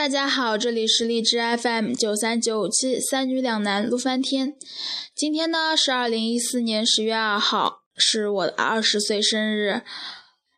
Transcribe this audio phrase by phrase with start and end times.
[0.00, 4.54] 大家好，这里是荔枝 FM 九三九五七三女两男路翻天。
[5.14, 9.82] 今天呢是二零一四年十月二号，是我的二十岁生日。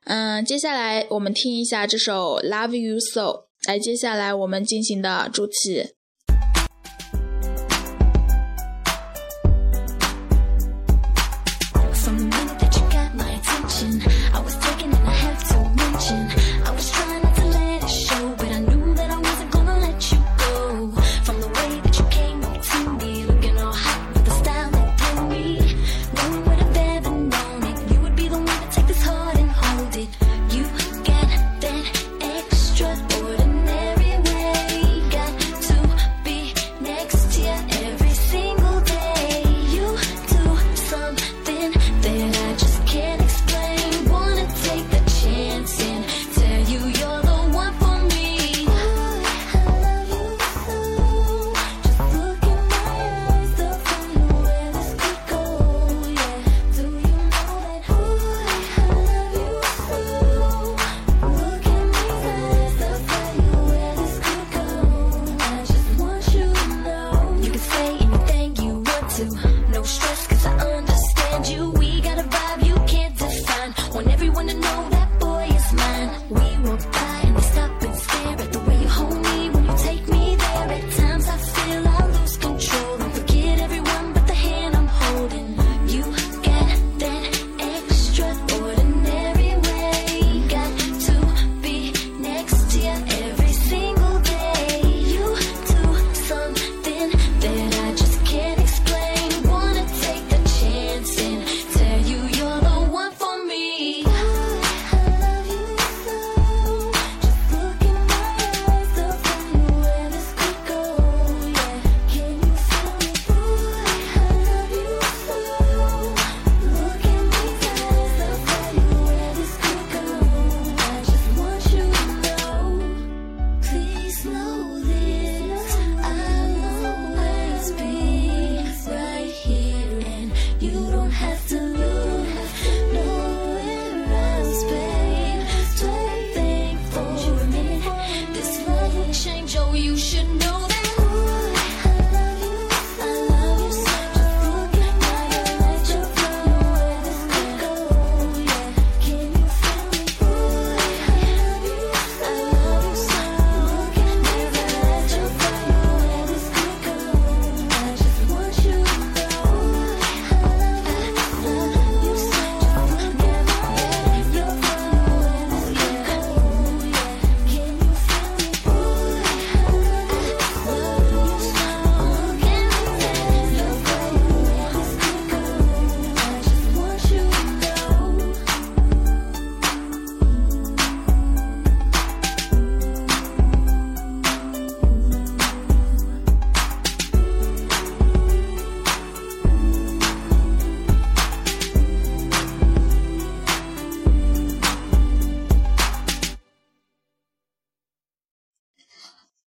[0.04, 5.88] 嗯，接下来我们听一下这首《Love You So》，来，接下来我们进行的主题。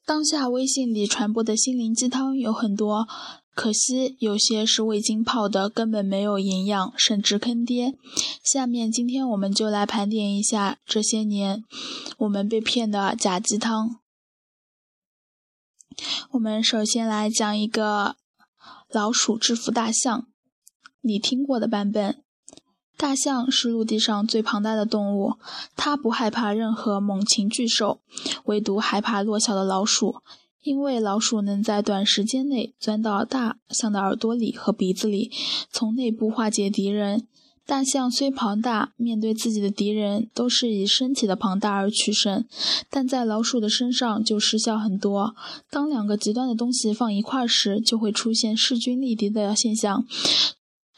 [0.09, 3.07] 当下微信里传播的心灵鸡汤有很多，
[3.53, 7.93] 可惜有些是未经泡的，根本没有营养，甚至坑爹。
[8.43, 11.63] 下面今天我们就来盘点一下这些年
[12.17, 13.99] 我们被骗的假鸡汤。
[16.31, 18.15] 我们首先来讲一个
[18.89, 20.25] 老鼠制服大象，
[21.01, 22.23] 你听过的版本。
[22.99, 25.35] 大象是陆地上最庞大的动物，
[25.77, 28.01] 它不害怕任何猛禽巨兽，
[28.43, 30.17] 唯独害怕弱小的老鼠，
[30.63, 35.31] 因为老鼠能在短时间内钻到大象的耳朵里和鼻子里，
[35.71, 37.25] 从内部化解敌人。
[37.65, 42.43] 大象虽庞大，面对自己的敌人都是以身体的庞大而取胜，
[42.89, 45.33] 但在老鼠的身上就失效很多。
[45.69, 50.05] 当两个极端的东西放一块时，就会出现势均力敌的现象。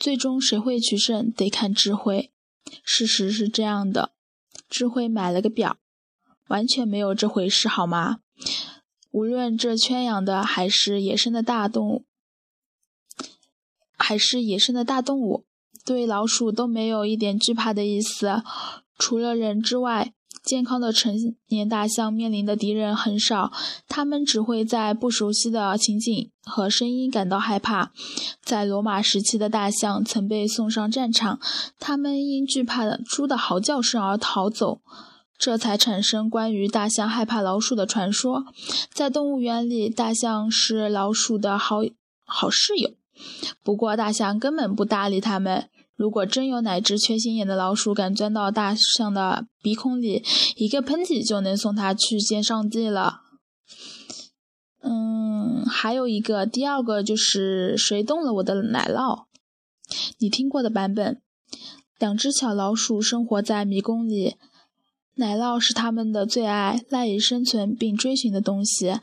[0.01, 2.31] 最终谁会取胜，得看智慧。
[2.83, 4.13] 事实是这样的，
[4.67, 5.77] 智慧买了个表，
[6.47, 8.21] 完全没有这回事，好吗？
[9.11, 12.05] 无论这圈养的还是野生的大动物，
[13.95, 15.45] 还是野生的大动物，
[15.85, 18.41] 对老鼠都没有一点惧怕的意思，
[18.97, 20.15] 除了人之外。
[20.43, 21.15] 健康的成
[21.47, 23.51] 年大象面临的敌人很少，
[23.87, 27.91] 它们只会在不熟悉的情景和声音感到害怕。
[28.43, 31.39] 在罗马时期的大象曾被送上战场，
[31.79, 34.81] 它们因惧怕猪的嚎叫声而逃走。
[35.37, 38.45] 这才产生关于大象害怕老鼠的传说。
[38.93, 41.77] 在动物园里，大象是老鼠的好
[42.25, 42.91] 好室友，
[43.63, 45.67] 不过大象根本不搭理它们。
[46.01, 50.23] 如果真有哪只缺心眼的老鼠敢钻到大象的鼻孔里，
[50.55, 53.19] 一个喷嚏就能送它去见上帝了。
[54.81, 59.25] 嗯，还有一个，第二个就是谁动了我的奶酪？
[60.17, 61.21] 你听过的版本。
[61.99, 64.37] 两只小老鼠生活在迷宫里，
[65.17, 68.95] 奶酪是它们的最爱，赖以生存并追寻的东西。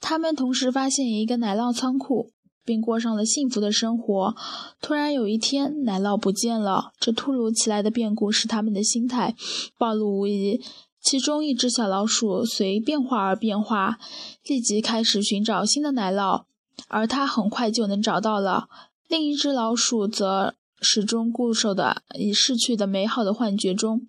[0.00, 2.30] 它们同时发现一个奶酪仓库，
[2.64, 4.34] 并过上了幸福的生活。
[4.80, 9.34] 突然有一天，奶酪不见了，这突如其来的变故使他们的心态
[9.78, 10.60] 暴露无遗。
[11.00, 13.98] 其中一只小老鼠随变化而变化，
[14.44, 16.44] 立即开始寻找新的奶酪，
[16.88, 18.68] 而它很快就能找到了。
[19.08, 20.54] 另一只老鼠则。
[20.82, 24.00] 始终固守的已逝去的美好的幻觉中，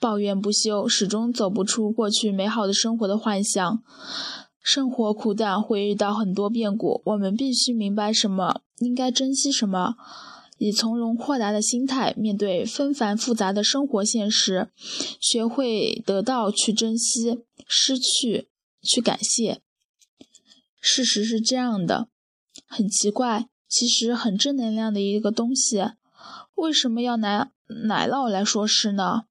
[0.00, 3.80] 抱怨不休，始终走不出过去美好的生活的幻想。
[4.72, 9.96] 生活苦短，会遇到很多变故，我们必须明白什么，应该珍惜什么，
[10.58, 14.68] 以从容豁达的心态面对纷繁复杂的生活现实，
[15.20, 18.46] 学会得到去珍惜，失去
[18.80, 19.60] 去感谢。
[20.80, 22.06] 事实是这样的，
[22.68, 25.82] 很奇怪，其实很正能量的一个东西。
[26.54, 27.50] 为什么要拿
[27.86, 29.24] 奶酪来说事呢？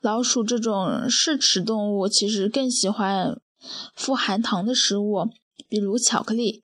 [0.00, 3.40] 老鼠这种嗜齿动物其实更喜欢
[3.94, 5.28] 富含糖的食物，
[5.68, 6.62] 比如巧克力。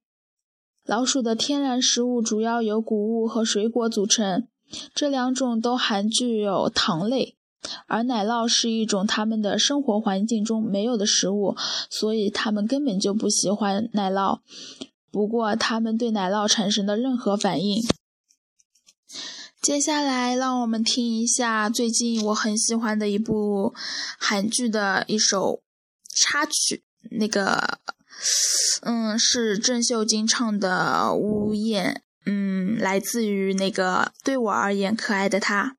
[0.85, 4.47] 老鼠的天然食物主要由谷物和水果组成，
[4.95, 7.37] 这两种都含具有糖类，
[7.87, 11.57] 而奶酪是一种它们的生活环境中没有的食物，
[11.91, 14.41] 所以它们根本就不喜欢奶酪。
[15.11, 17.83] 不过，它们对奶酪产生的任何反应。
[19.61, 23.75] 接下来，让我们听一下最近我很喜欢的一部
[24.21, 25.63] 韩剧的一首
[26.15, 27.79] 插曲，那个，
[28.83, 31.95] 嗯，是郑秀晶唱的《呜咽》，
[32.27, 35.77] 嗯，来自于那个对我而言可爱的他。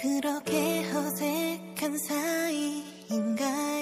[0.00, 3.77] 그렇게 어색한 사이인가요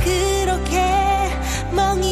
[0.00, 0.80] 그렇게
[1.72, 2.09] 멍이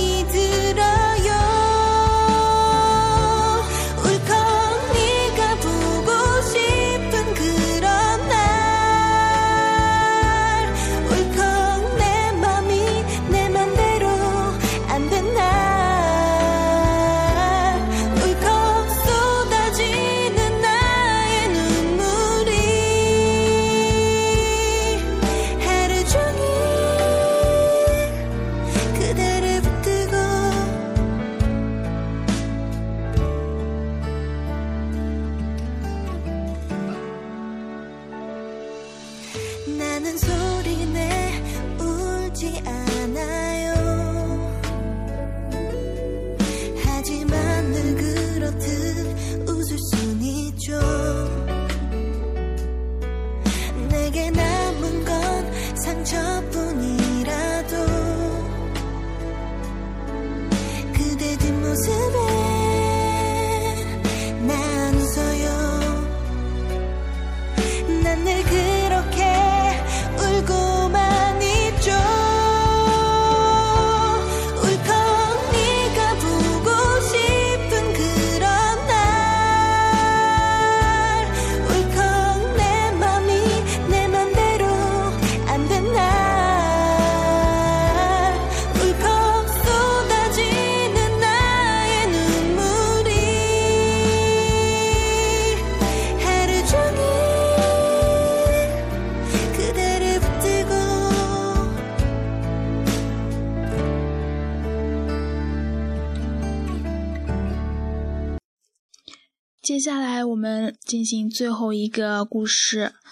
[109.68, 112.94] 接下来我们进行最后一个故事，《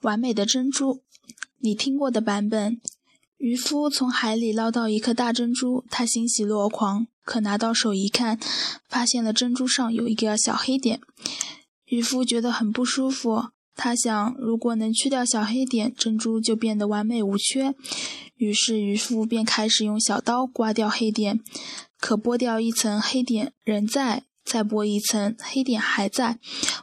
[0.00, 0.94] 完美的珍珠》。
[1.58, 2.80] 你听过的版本：
[3.36, 7.08] 渔夫从海里捞到一颗大珍珠，他欣喜若狂。
[7.26, 8.40] 可拿到手一看，
[8.88, 11.02] 发现了珍珠上有一个小黑点。
[11.84, 13.50] 渔夫觉得很不舒服。
[13.76, 17.74] 他想，如果能去掉小黑点，珍珠就变得完美无缺。
[18.36, 21.40] 于是渔夫便开始用小刀刮掉黑点。
[22.00, 26.38] 可剥掉一层，黑点仍在；再剥一层，黑点还在。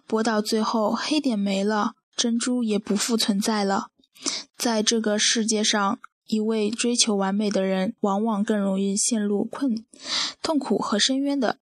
[0.08, 3.88] 剥到最后，黑点没了，珍珠也不复存在了。
[4.56, 6.00] 在这个世界上。
[6.28, 9.86] 一位追求完美的人，往往更容易陷入困、
[10.42, 11.60] 痛苦和深渊的，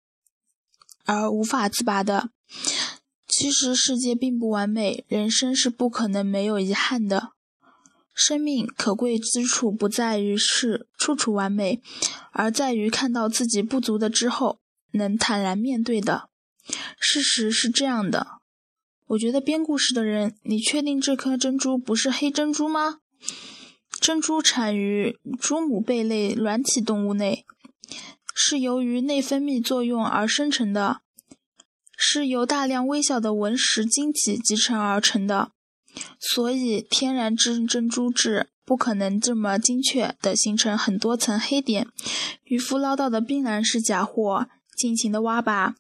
[1.04, 2.30] 而无法自拔的。
[3.28, 7.32] 其实世界并不完美，人生是不可能没有遗憾的。
[8.16, 11.82] 生命可贵之处不在于是处处完美，
[12.32, 14.60] 而在于看到自己不足的之后，
[14.94, 16.30] 能坦然面对的。
[17.00, 18.40] 事实是这样的。
[19.08, 23.00] 我觉得编故事的人，你确定这颗珍珠不是黑珍珠吗？
[24.00, 27.46] 珍珠产于珠母贝类软体动物内，
[28.34, 31.02] 是由于内分泌作用而生成的，
[31.96, 35.52] 是由大量微小的纹石晶体集成而成的。
[36.20, 41.88] 所以，天然之珍珠质不可能这么精确的形成很多层黑点。
[42.46, 45.76] 渔夫捞到的冰然是假货，尽情的挖吧。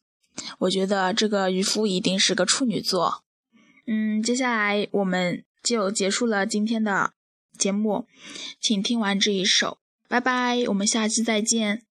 [0.59, 3.23] 我觉得这个渔夫一定是个处女座。
[3.87, 7.13] 嗯，接下来我们就结束了今天的。
[7.55, 8.07] 节目，
[8.59, 9.77] 请听完这一首，
[10.09, 11.83] 拜拜，我们下期再见。